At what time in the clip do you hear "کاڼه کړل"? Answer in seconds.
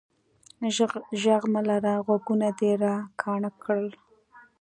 3.21-3.89